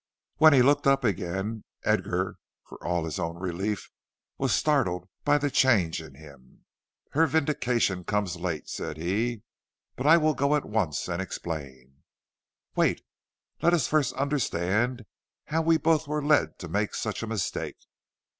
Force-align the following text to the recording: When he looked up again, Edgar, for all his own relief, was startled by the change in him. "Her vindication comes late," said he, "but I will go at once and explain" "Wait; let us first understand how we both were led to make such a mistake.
When 0.37 0.53
he 0.53 0.63
looked 0.63 0.87
up 0.87 1.03
again, 1.03 1.63
Edgar, 1.83 2.37
for 2.65 2.83
all 2.83 3.05
his 3.05 3.19
own 3.19 3.37
relief, 3.37 3.91
was 4.39 4.51
startled 4.51 5.07
by 5.23 5.37
the 5.37 5.51
change 5.51 6.01
in 6.01 6.15
him. 6.15 6.65
"Her 7.11 7.27
vindication 7.27 8.03
comes 8.03 8.35
late," 8.35 8.67
said 8.67 8.97
he, 8.97 9.43
"but 9.95 10.07
I 10.07 10.17
will 10.17 10.33
go 10.33 10.55
at 10.55 10.65
once 10.65 11.07
and 11.07 11.21
explain" 11.21 12.01
"Wait; 12.75 13.03
let 13.61 13.75
us 13.75 13.85
first 13.85 14.13
understand 14.15 15.05
how 15.45 15.61
we 15.61 15.77
both 15.77 16.07
were 16.07 16.25
led 16.25 16.57
to 16.57 16.67
make 16.67 16.95
such 16.95 17.21
a 17.21 17.27
mistake. 17.27 17.77